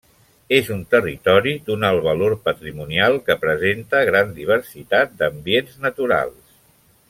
[0.59, 6.43] És un territori d'un alt valor patrimonial que presenta gran diversitat d'ambients naturals.